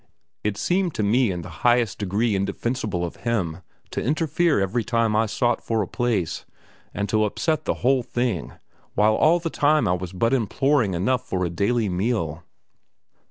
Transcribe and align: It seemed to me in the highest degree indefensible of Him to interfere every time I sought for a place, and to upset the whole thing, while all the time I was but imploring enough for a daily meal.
It 0.43 0.57
seemed 0.57 0.95
to 0.95 1.03
me 1.03 1.29
in 1.29 1.43
the 1.43 1.59
highest 1.61 1.99
degree 1.99 2.33
indefensible 2.35 3.05
of 3.05 3.17
Him 3.17 3.59
to 3.91 4.01
interfere 4.03 4.59
every 4.59 4.83
time 4.83 5.15
I 5.15 5.27
sought 5.27 5.63
for 5.63 5.83
a 5.83 5.87
place, 5.87 6.43
and 6.91 7.07
to 7.09 7.23
upset 7.23 7.65
the 7.65 7.75
whole 7.85 8.01
thing, 8.01 8.53
while 8.95 9.13
all 9.13 9.37
the 9.37 9.51
time 9.51 9.87
I 9.87 9.93
was 9.93 10.11
but 10.11 10.33
imploring 10.33 10.95
enough 10.95 11.23
for 11.29 11.45
a 11.45 11.51
daily 11.51 11.87
meal. 11.87 12.43